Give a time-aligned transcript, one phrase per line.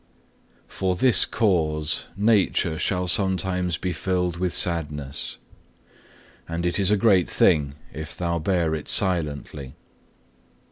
[0.67, 0.77] 5.
[0.77, 5.37] "For this cause nature shall sometimes be filled with sadness;
[6.49, 9.75] and it is a great thing if thou bear it silently.